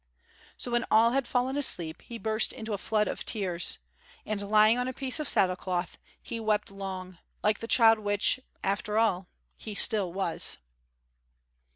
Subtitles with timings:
[0.57, 3.77] So when all had fallen asleep he burst into a flood of tears,
[4.25, 8.39] and, lying on a piece of saddle cloth, he wept long, like the child which,
[8.63, 9.27] after all,
[9.57, 10.57] he still was.